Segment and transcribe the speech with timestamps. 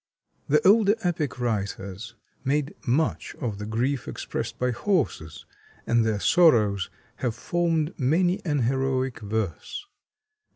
[0.47, 5.45] The older epic writers made much of the grief expressed by horses,
[5.85, 9.85] and their sorrows have formed many an heroic verse.